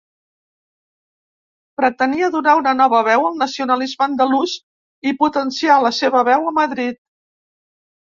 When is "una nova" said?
2.61-3.01